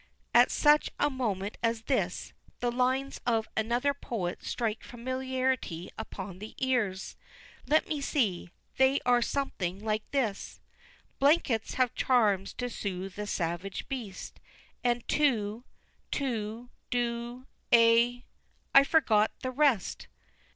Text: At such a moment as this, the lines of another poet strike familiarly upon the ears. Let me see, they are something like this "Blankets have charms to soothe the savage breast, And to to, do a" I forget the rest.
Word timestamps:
At 0.33 0.49
such 0.49 0.89
a 0.97 1.11
moment 1.11 1.59
as 1.61 1.83
this, 1.83 2.33
the 2.59 2.71
lines 2.71 3.21
of 3.23 3.47
another 3.55 3.93
poet 3.93 4.43
strike 4.43 4.83
familiarly 4.83 5.91
upon 5.95 6.39
the 6.39 6.55
ears. 6.57 7.15
Let 7.67 7.87
me 7.87 8.01
see, 8.01 8.49
they 8.77 8.99
are 9.05 9.21
something 9.21 9.77
like 9.77 10.09
this 10.09 10.59
"Blankets 11.19 11.75
have 11.75 11.93
charms 11.93 12.51
to 12.55 12.67
soothe 12.67 13.13
the 13.13 13.27
savage 13.27 13.87
breast, 13.87 14.39
And 14.83 15.07
to 15.09 15.65
to, 16.13 16.71
do 16.89 17.45
a" 17.71 18.25
I 18.73 18.83
forget 18.83 19.29
the 19.41 19.51
rest. 19.51 20.07